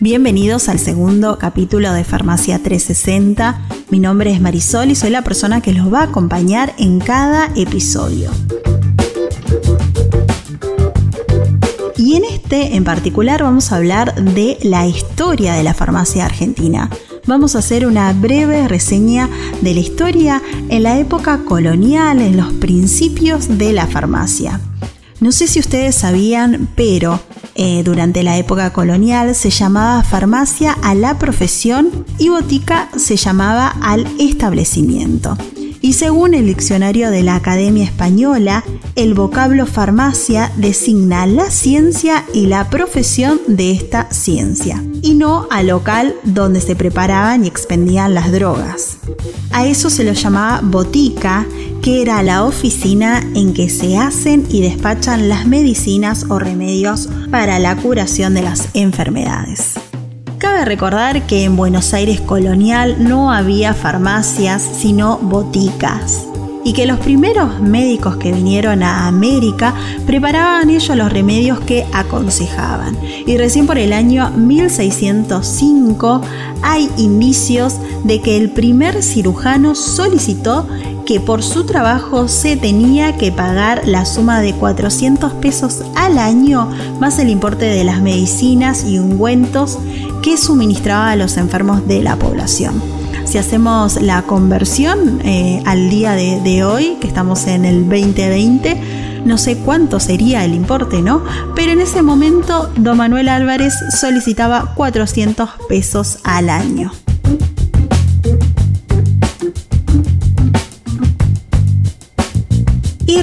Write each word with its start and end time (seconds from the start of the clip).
Bienvenidos 0.00 0.68
al 0.68 0.78
segundo 0.78 1.38
capítulo 1.38 1.92
de 1.92 2.04
Farmacia 2.04 2.58
360. 2.62 3.60
Mi 3.90 3.98
nombre 3.98 4.32
es 4.32 4.40
Marisol 4.40 4.90
y 4.90 4.94
soy 4.94 5.10
la 5.10 5.22
persona 5.22 5.60
que 5.60 5.72
los 5.72 5.92
va 5.92 6.00
a 6.00 6.04
acompañar 6.04 6.72
en 6.78 6.98
cada 6.98 7.52
episodio. 7.56 8.30
Y 11.96 12.14
en 12.14 12.24
este 12.24 12.76
en 12.76 12.84
particular 12.84 13.42
vamos 13.42 13.70
a 13.70 13.76
hablar 13.76 14.14
de 14.14 14.56
la 14.62 14.86
historia 14.86 15.54
de 15.54 15.62
la 15.62 15.74
farmacia 15.74 16.24
argentina. 16.24 16.88
Vamos 17.26 17.56
a 17.56 17.58
hacer 17.58 17.86
una 17.86 18.12
breve 18.12 18.68
reseña 18.68 19.28
de 19.60 19.74
la 19.74 19.80
historia 19.80 20.42
en 20.70 20.84
la 20.84 20.98
época 20.98 21.44
colonial, 21.44 22.22
en 22.22 22.36
los 22.36 22.52
principios 22.54 23.58
de 23.58 23.72
la 23.72 23.86
farmacia. 23.86 24.60
No 25.20 25.32
sé 25.32 25.48
si 25.48 25.58
ustedes 25.58 25.96
sabían, 25.96 26.68
pero 26.76 27.20
eh, 27.60 27.82
durante 27.82 28.22
la 28.22 28.38
época 28.38 28.72
colonial 28.72 29.34
se 29.34 29.50
llamaba 29.50 30.04
farmacia 30.04 30.74
a 30.80 30.94
la 30.94 31.18
profesión 31.18 32.04
y 32.16 32.28
botica 32.28 32.88
se 32.96 33.16
llamaba 33.16 33.74
al 33.82 34.06
establecimiento. 34.20 35.36
Y 35.80 35.94
según 35.94 36.34
el 36.34 36.46
diccionario 36.46 37.10
de 37.10 37.24
la 37.24 37.34
Academia 37.34 37.82
Española, 37.82 38.62
el 38.94 39.14
vocablo 39.14 39.66
farmacia 39.66 40.52
designa 40.56 41.26
la 41.26 41.50
ciencia 41.50 42.24
y 42.32 42.46
la 42.46 42.70
profesión 42.70 43.40
de 43.48 43.72
esta 43.72 44.08
ciencia, 44.12 44.80
y 45.02 45.14
no 45.14 45.48
al 45.50 45.66
local 45.66 46.14
donde 46.22 46.60
se 46.60 46.76
preparaban 46.76 47.44
y 47.44 47.48
expendían 47.48 48.14
las 48.14 48.30
drogas. 48.30 48.98
A 49.58 49.66
eso 49.66 49.90
se 49.90 50.04
lo 50.04 50.12
llamaba 50.12 50.60
botica, 50.62 51.44
que 51.82 52.00
era 52.00 52.22
la 52.22 52.44
oficina 52.44 53.28
en 53.34 53.54
que 53.54 53.68
se 53.68 53.98
hacen 53.98 54.46
y 54.48 54.60
despachan 54.60 55.28
las 55.28 55.48
medicinas 55.48 56.26
o 56.28 56.38
remedios 56.38 57.08
para 57.32 57.58
la 57.58 57.74
curación 57.74 58.34
de 58.34 58.42
las 58.42 58.68
enfermedades. 58.74 59.74
Cabe 60.38 60.64
recordar 60.64 61.26
que 61.26 61.42
en 61.42 61.56
Buenos 61.56 61.92
Aires 61.92 62.20
colonial 62.20 62.98
no 63.00 63.32
había 63.32 63.74
farmacias, 63.74 64.62
sino 64.62 65.18
boticas 65.18 66.28
y 66.64 66.72
que 66.72 66.86
los 66.86 66.98
primeros 66.98 67.60
médicos 67.60 68.16
que 68.16 68.32
vinieron 68.32 68.82
a 68.82 69.06
América 69.06 69.74
preparaban 70.06 70.70
ellos 70.70 70.96
los 70.96 71.12
remedios 71.12 71.60
que 71.60 71.86
aconsejaban. 71.92 72.96
Y 73.26 73.36
recién 73.36 73.66
por 73.66 73.78
el 73.78 73.92
año 73.92 74.30
1605 74.30 76.20
hay 76.62 76.90
indicios 76.96 77.76
de 78.04 78.20
que 78.20 78.36
el 78.36 78.50
primer 78.50 79.02
cirujano 79.02 79.74
solicitó 79.74 80.66
que 81.06 81.20
por 81.20 81.42
su 81.42 81.64
trabajo 81.64 82.28
se 82.28 82.56
tenía 82.56 83.16
que 83.16 83.32
pagar 83.32 83.88
la 83.88 84.04
suma 84.04 84.42
de 84.42 84.52
400 84.52 85.32
pesos 85.34 85.82
al 85.94 86.18
año 86.18 86.68
más 87.00 87.18
el 87.18 87.30
importe 87.30 87.64
de 87.64 87.82
las 87.82 88.02
medicinas 88.02 88.84
y 88.84 88.98
ungüentos 88.98 89.78
que 90.22 90.36
suministraba 90.36 91.10
a 91.10 91.16
los 91.16 91.38
enfermos 91.38 91.86
de 91.88 92.02
la 92.02 92.16
población. 92.16 92.97
Si 93.28 93.36
hacemos 93.36 94.00
la 94.00 94.22
conversión 94.22 95.20
eh, 95.22 95.62
al 95.66 95.90
día 95.90 96.12
de, 96.12 96.40
de 96.40 96.64
hoy, 96.64 96.96
que 96.98 97.06
estamos 97.06 97.46
en 97.46 97.66
el 97.66 97.86
2020, 97.86 99.22
no 99.26 99.36
sé 99.36 99.58
cuánto 99.58 100.00
sería 100.00 100.46
el 100.46 100.54
importe, 100.54 101.02
¿no? 101.02 101.22
Pero 101.54 101.72
en 101.72 101.82
ese 101.82 102.00
momento, 102.00 102.70
don 102.76 102.96
Manuel 102.96 103.28
Álvarez 103.28 103.74
solicitaba 104.00 104.72
400 104.74 105.50
pesos 105.68 106.20
al 106.24 106.48
año. 106.48 106.90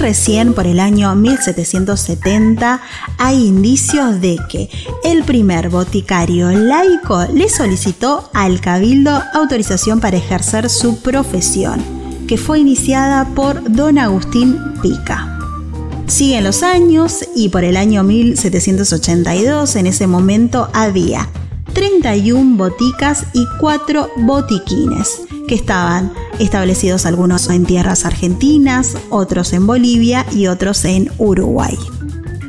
Recién 0.06 0.54
por 0.54 0.68
el 0.68 0.80
año 0.80 1.16
1770 1.16 2.80
hay 3.18 3.48
indicios 3.48 4.22
de 4.22 4.38
que 4.48 4.70
el 5.04 5.24
primer 5.24 5.70
boticario 5.70 6.52
laico 6.52 7.26
le 7.34 7.50
solicitó 7.50 8.30
al 8.32 8.62
cabildo 8.62 9.20
autorización 9.34 10.00
para 10.00 10.18
ejercer 10.18 10.70
su 10.70 11.02
profesión, 11.02 11.82
que 12.28 12.38
fue 12.38 12.60
iniciada 12.60 13.26
por 13.34 13.64
don 13.72 13.98
Agustín 13.98 14.60
Pica. 14.80 15.40
Siguen 16.06 16.44
los 16.44 16.62
años 16.62 17.26
y 17.36 17.50
por 17.50 17.64
el 17.64 17.76
año 17.76 18.04
1782 18.04 19.76
en 19.76 19.88
ese 19.88 20.06
momento 20.06 20.70
había 20.72 21.28
31 21.74 22.58
boticas 22.58 23.26
y 23.34 23.44
4 23.60 24.10
botiquines, 24.18 25.22
que 25.48 25.56
estaban 25.56 26.14
establecidos 26.40 27.06
algunos 27.06 27.50
en 27.50 27.66
tierras 27.66 28.06
argentinas, 28.06 28.98
otros 29.10 29.54
en 29.54 29.68
Bolivia 29.68 30.26
y 30.32 30.48
otros 30.48 30.86
en 30.86 31.12
Uruguay. 31.18 31.78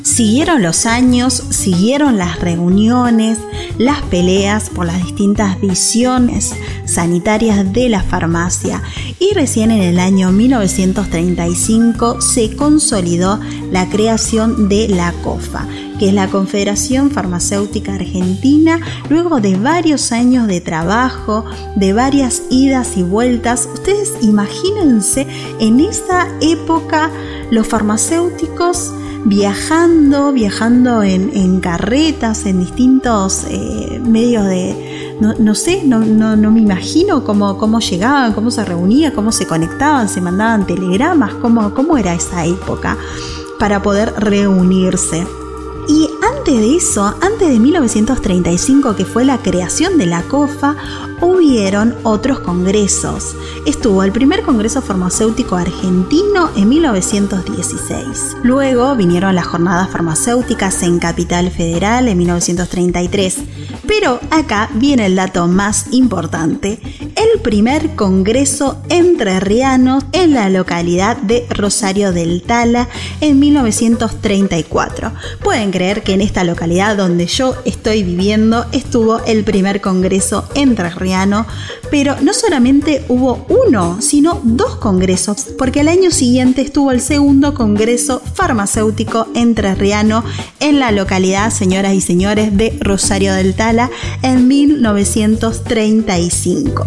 Siguieron 0.03 0.63
los 0.63 0.87
años, 0.87 1.35
siguieron 1.51 2.17
las 2.17 2.39
reuniones, 2.41 3.39
las 3.77 4.03
peleas 4.03 4.71
por 4.71 4.87
las 4.87 5.03
distintas 5.05 5.61
visiones 5.61 6.55
sanitarias 6.85 7.73
de 7.73 7.89
la 7.89 8.03
farmacia 8.03 8.83
y 9.19 9.35
recién 9.35 9.73
en 9.73 9.83
el 9.83 9.99
año 9.99 10.31
1935 10.31 12.21
se 12.21 12.55
consolidó 12.55 13.41
la 13.73 13.89
creación 13.89 14.69
de 14.69 14.87
la 14.89 15.13
COFA, 15.25 15.67
que 15.99 16.09
es 16.09 16.15
la 16.15 16.29
Confederación 16.29 17.11
Farmacéutica 17.11 17.95
Argentina, 17.95 18.81
luego 19.09 19.41
de 19.41 19.57
varios 19.57 20.13
años 20.13 20.47
de 20.47 20.61
trabajo, 20.61 21.45
de 21.75 21.93
varias 21.93 22.43
idas 22.51 22.97
y 22.97 23.03
vueltas. 23.03 23.69
Ustedes 23.73 24.15
imagínense 24.23 25.27
en 25.61 25.81
esa 25.81 26.29
época 26.41 27.11
los 27.51 27.67
farmacéuticos 27.67 28.93
viajando, 29.25 30.33
viajando 30.33 31.03
en, 31.03 31.61
carretas, 31.61 32.47
en 32.47 32.61
distintos 32.61 33.45
eh, 33.51 34.01
medios 34.05 34.47
de, 34.47 35.17
no, 35.21 35.55
sé, 35.55 35.83
no, 35.85 35.99
me 35.99 36.61
imagino 36.61 37.25
cómo, 37.25 37.59
cómo 37.59 37.81
llegaban, 37.81 38.33
cómo 38.35 38.51
se 38.51 38.65
reunían, 38.65 39.13
cómo 39.13 39.33
se 39.33 39.47
conectaban, 39.47 40.09
se 40.09 40.21
mandaban 40.21 40.67
telegramas, 40.67 41.35
cómo, 41.35 41.75
cómo 41.75 41.99
era 41.99 42.15
esa 42.15 42.45
época 42.45 42.97
para 43.59 43.83
poder 43.83 44.13
reunirse. 44.19 45.27
Y 45.89 46.11
antes 46.23 46.59
de 46.59 46.77
eso, 46.77 47.15
antes 47.21 47.49
de 47.49 47.61
1935, 47.61 48.97
que 48.97 49.05
fue 49.05 49.25
la 49.25 49.39
creación 49.39 49.99
de 49.99 50.07
la 50.07 50.23
COFA, 50.23 50.75
hubieron 51.21 51.95
otros 52.03 52.41
congresos. 52.41 53.37
Estuvo 53.67 54.03
el 54.03 54.13
primer 54.13 54.43
Congreso 54.43 54.83
Farmacéutico 54.83 55.57
Argentino 55.57 56.51
en 56.57 56.69
1916. 56.69 58.37
Luego 58.43 58.97
vinieron 58.97 59.35
las 59.35 59.47
jornadas 59.47 59.91
farmacéuticas 59.91 60.83
en 60.83 60.99
Capital 60.99 61.51
Federal 61.51 62.09
en 62.09 62.19
1933. 62.19 63.39
Pero 63.99 64.21
acá 64.31 64.69
viene 64.75 65.07
el 65.07 65.17
dato 65.17 65.49
más 65.49 65.87
importante, 65.91 66.79
el 67.17 67.41
primer 67.41 67.95
Congreso 67.95 68.77
Entrerriano 68.91 70.01
en 70.13 70.35
la 70.35 70.51
localidad 70.51 71.17
de 71.17 71.47
Rosario 71.49 72.13
del 72.13 72.43
Tala 72.43 72.89
en 73.23 73.41
1934. 73.41 75.13
Pueden 75.43 75.71
creer 75.71 76.03
que 76.03 76.13
en 76.13 76.21
esta 76.21 76.45
localidad 76.45 76.95
donde 76.95 77.27
yo 77.27 77.55
estoy 77.65 78.03
viviendo 78.03 78.67
estuvo 78.73 79.25
el 79.25 79.45
primer 79.45 79.81
Congreso 79.81 80.47
Entrerriano, 80.55 81.47
pero 81.91 82.17
no 82.21 82.35
solamente 82.35 83.03
hubo 83.09 83.47
uno, 83.49 83.97
sino 84.03 84.41
dos 84.45 84.77
congresos, 84.77 85.47
porque 85.57 85.81
el 85.81 85.89
año 85.89 86.11
siguiente 86.11 86.61
estuvo 86.61 86.93
el 86.93 87.01
segundo 87.01 87.55
Congreso 87.55 88.21
Farmacéutico 88.35 89.27
Entrerriano 89.35 90.23
en 90.61 90.81
la 90.81 90.91
localidad, 90.93 91.51
señoras 91.51 91.95
y 91.95 92.03
señores, 92.03 92.55
de 92.55 92.77
Rosario 92.81 93.33
del 93.33 93.55
Tala 93.55 93.86
en 94.23 94.49
1935. 94.49 96.87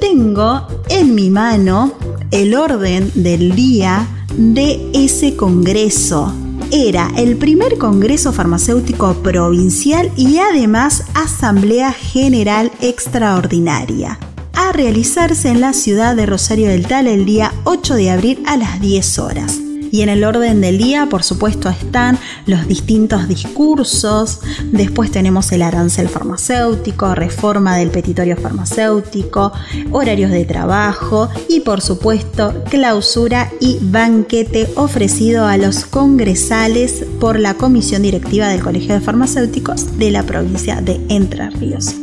Tengo 0.00 0.66
en 0.88 1.14
mi 1.14 1.28
mano 1.30 1.92
el 2.30 2.54
orden 2.54 3.10
del 3.14 3.54
día 3.54 4.06
de 4.36 4.90
ese 4.94 5.36
congreso. 5.36 6.34
Era 6.70 7.10
el 7.16 7.36
primer 7.36 7.76
Congreso 7.76 8.32
Farmacéutico 8.32 9.14
Provincial 9.22 10.10
y 10.16 10.38
además 10.38 11.04
Asamblea 11.14 11.92
General 11.92 12.72
Extraordinaria, 12.80 14.18
a 14.54 14.72
realizarse 14.72 15.50
en 15.50 15.60
la 15.60 15.74
ciudad 15.74 16.16
de 16.16 16.24
Rosario 16.24 16.68
del 16.68 16.86
Tal 16.86 17.08
el 17.08 17.26
día 17.26 17.52
8 17.64 17.94
de 17.94 18.10
abril 18.10 18.42
a 18.46 18.56
las 18.56 18.80
10 18.80 19.18
horas. 19.18 19.71
Y 19.92 20.00
en 20.00 20.08
el 20.08 20.24
orden 20.24 20.62
del 20.62 20.78
día, 20.78 21.06
por 21.10 21.22
supuesto, 21.22 21.68
están 21.68 22.18
los 22.46 22.66
distintos 22.66 23.28
discursos. 23.28 24.40
Después 24.72 25.12
tenemos 25.12 25.52
el 25.52 25.60
arancel 25.60 26.08
farmacéutico, 26.08 27.14
reforma 27.14 27.76
del 27.76 27.90
petitorio 27.90 28.38
farmacéutico, 28.38 29.52
horarios 29.90 30.30
de 30.30 30.46
trabajo 30.46 31.28
y, 31.46 31.60
por 31.60 31.82
supuesto, 31.82 32.64
clausura 32.70 33.52
y 33.60 33.78
banquete 33.82 34.68
ofrecido 34.76 35.46
a 35.46 35.58
los 35.58 35.84
congresales 35.84 37.04
por 37.20 37.38
la 37.38 37.54
Comisión 37.54 38.02
Directiva 38.02 38.48
del 38.48 38.62
Colegio 38.62 38.94
de 38.94 39.00
Farmacéuticos 39.00 39.98
de 39.98 40.10
la 40.10 40.22
provincia 40.22 40.80
de 40.80 41.00
Entre 41.10 41.50
Ríos. 41.50 42.01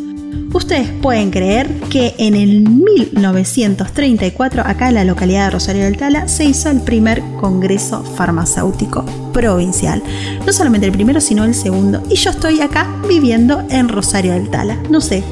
Ustedes 0.51 0.90
pueden 1.01 1.30
creer 1.30 1.69
que 1.92 2.16
en 2.18 2.34
el 2.34 2.68
1934, 2.68 4.63
acá 4.66 4.90
en 4.90 4.96
la 4.96 5.04
localidad 5.04 5.46
de 5.46 5.51
Rosario 5.51 5.84
del 5.84 5.98
Tala, 5.98 6.28
se 6.28 6.46
hizo 6.46 6.72
el 6.72 6.81
primer 6.81 7.22
Congreso 7.40 8.04
Farmacéutico 8.04 9.06
Provincial. 9.31 10.01
No 10.48 10.51
solamente 10.51 10.88
el 10.88 10.92
primero, 10.92 11.22
sino 11.22 11.44
el 11.44 11.54
segundo. 11.54 12.01
Y 12.10 12.16
yo 12.16 12.31
estoy 12.31 12.62
acá 12.62 12.88
viviendo 13.07 13.63
en 13.69 13.90
Rosario 13.90 14.34
del 14.34 14.50
Tala. 14.50 14.80
No 14.90 15.01
sé, 15.01 15.24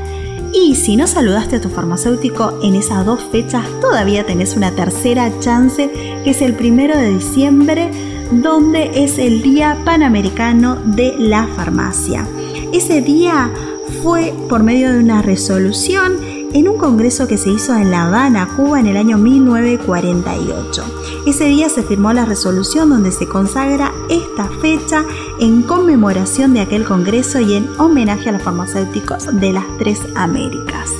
y 0.52 0.74
si 0.74 0.96
no 0.96 1.06
saludaste 1.06 1.56
a 1.56 1.60
tu 1.60 1.68
farmacéutico 1.68 2.58
en 2.62 2.74
esas 2.74 3.06
dos 3.06 3.22
fechas, 3.30 3.64
todavía 3.80 4.26
tenés 4.26 4.56
una 4.56 4.72
tercera 4.72 5.30
chance, 5.38 5.90
que 6.24 6.30
es 6.30 6.42
el 6.42 6.54
primero 6.54 6.96
de 6.96 7.14
diciembre, 7.14 7.90
donde 8.32 8.90
es 9.04 9.18
el 9.18 9.42
Día 9.42 9.78
Panamericano 9.84 10.76
de 10.76 11.14
la 11.18 11.46
Farmacia. 11.56 12.26
Ese 12.72 13.02
día 13.02 13.52
fue 14.00 14.32
por 14.48 14.62
medio 14.62 14.92
de 14.92 15.00
una 15.00 15.22
resolución 15.22 16.18
en 16.52 16.68
un 16.68 16.78
congreso 16.78 17.26
que 17.26 17.36
se 17.36 17.50
hizo 17.50 17.74
en 17.74 17.90
La 17.90 18.06
Habana, 18.06 18.48
Cuba, 18.56 18.78
en 18.78 18.86
el 18.86 18.96
año 18.96 19.18
1948. 19.18 20.84
Ese 21.26 21.44
día 21.46 21.68
se 21.68 21.82
firmó 21.82 22.12
la 22.12 22.24
resolución 22.24 22.90
donde 22.90 23.10
se 23.10 23.26
consagra 23.26 23.92
esta 24.08 24.48
fecha 24.60 25.04
en 25.40 25.62
conmemoración 25.62 26.54
de 26.54 26.60
aquel 26.60 26.84
congreso 26.84 27.40
y 27.40 27.54
en 27.54 27.68
homenaje 27.80 28.28
a 28.28 28.32
los 28.32 28.42
farmacéuticos 28.42 29.26
de 29.40 29.52
las 29.52 29.64
tres 29.78 30.00
Américas. 30.14 30.90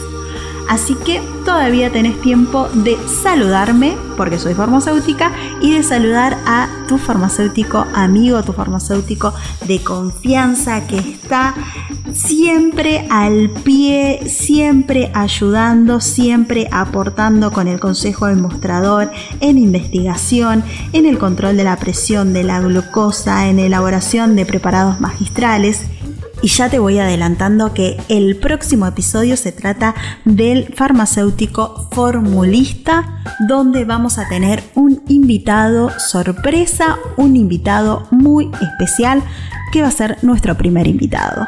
Así 0.71 0.95
que 0.95 1.21
todavía 1.45 1.91
tenés 1.91 2.21
tiempo 2.21 2.69
de 2.73 2.97
saludarme, 3.09 3.97
porque 4.17 4.39
soy 4.39 4.55
farmacéutica, 4.55 5.33
y 5.61 5.73
de 5.73 5.83
saludar 5.83 6.39
a 6.47 6.69
tu 6.87 6.97
farmacéutico 6.97 7.89
amigo, 7.93 8.45
tu 8.45 8.53
farmacéutico 8.53 9.35
de 9.67 9.81
confianza 9.83 10.87
que 10.87 10.99
está 10.99 11.57
siempre 12.13 13.05
al 13.11 13.51
pie, 13.65 14.29
siempre 14.29 15.11
ayudando, 15.13 16.01
siempre 16.01 16.69
aportando 16.71 17.51
con 17.51 17.67
el 17.67 17.81
consejo 17.81 18.27
del 18.27 18.37
mostrador 18.37 19.11
en 19.41 19.59
investigación, 19.59 20.63
en 20.93 21.05
el 21.05 21.19
control 21.19 21.57
de 21.57 21.65
la 21.65 21.79
presión 21.79 22.33
de 22.33 22.45
la 22.45 22.61
glucosa, 22.61 23.49
en 23.49 23.59
elaboración 23.59 24.37
de 24.37 24.47
preparados 24.47 25.01
magistrales 25.01 25.89
y 26.43 26.49
ya 26.49 26.69
te 26.69 26.79
voy 26.79 26.99
adelantando 26.99 27.75
que 27.75 27.97
el 28.09 28.37
próximo 28.37 28.87
episodio 28.87 29.37
se 29.37 29.53
trata 29.53 29.95
del 30.25 30.73
farmacéutico 30.75 31.89
formulista, 31.93 33.23
donde 33.47 33.85
vamos 33.85 34.19
a 34.19 34.29
tener 34.29 34.63
un 34.75 35.03
invitado 35.09 35.91
sorpresa, 35.99 36.99
un 37.17 37.37
invitado 37.37 38.07
muy 38.11 38.51
especial, 38.61 39.23
que 39.73 39.83
va 39.83 39.89
a 39.89 39.93
ser 39.93 40.19
nuestro 40.23 40.57
primer 40.57 40.87
invitado. 40.87 41.47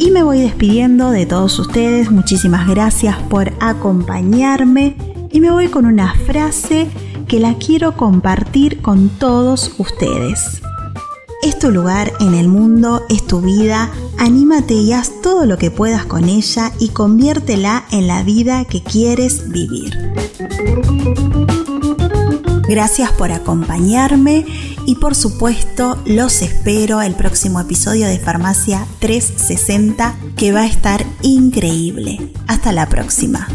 Y 0.00 0.10
me 0.10 0.22
voy 0.22 0.40
despidiendo 0.40 1.10
de 1.10 1.26
todos 1.26 1.58
ustedes, 1.58 2.10
muchísimas 2.10 2.66
gracias 2.66 3.16
por 3.28 3.52
acompañarme 3.60 4.96
y 5.30 5.40
me 5.40 5.50
voy 5.50 5.68
con 5.68 5.86
una 5.86 6.14
frase 6.14 6.88
que 7.28 7.38
la 7.38 7.54
quiero 7.54 7.96
compartir 7.96 8.80
con 8.80 9.10
todos 9.10 9.74
ustedes. 9.78 10.62
Es 11.42 11.58
tu 11.58 11.70
lugar 11.70 12.12
en 12.20 12.34
el 12.34 12.48
mundo, 12.48 13.06
es 13.08 13.26
tu 13.26 13.40
vida, 13.40 13.90
anímate 14.18 14.74
y 14.74 14.92
haz 14.92 15.12
todo 15.22 15.46
lo 15.46 15.56
que 15.56 15.70
puedas 15.70 16.04
con 16.04 16.28
ella 16.28 16.72
y 16.78 16.88
conviértela 16.88 17.84
en 17.92 18.06
la 18.06 18.22
vida 18.22 18.64
que 18.64 18.82
quieres 18.82 19.48
vivir. 19.48 19.96
Gracias 22.68 23.12
por 23.12 23.32
acompañarme 23.32 24.44
y 24.84 24.96
por 24.96 25.14
supuesto 25.14 25.96
los 26.04 26.42
espero 26.42 27.00
el 27.00 27.14
próximo 27.14 27.60
episodio 27.60 28.06
de 28.06 28.18
Farmacia 28.18 28.86
360 28.98 30.16
que 30.36 30.52
va 30.52 30.62
a 30.62 30.66
estar 30.66 31.06
increíble. 31.22 32.32
Hasta 32.46 32.72
la 32.72 32.88
próxima. 32.88 33.48